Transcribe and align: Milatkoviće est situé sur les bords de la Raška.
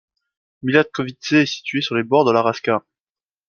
Milatkoviće 0.63 1.33
est 1.33 1.45
situé 1.53 1.81
sur 1.81 1.93
les 1.93 2.01
bords 2.01 2.25
de 2.25 2.31
la 2.31 2.41
Raška. 2.41 2.83